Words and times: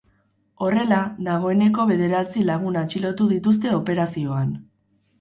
Horrela, 0.67 1.01
dagoeneko 1.27 1.87
bederatzi 1.93 2.49
lagun 2.49 2.83
atxilotu 2.85 3.31
dituzte 3.37 3.79
operazioan. 3.81 4.55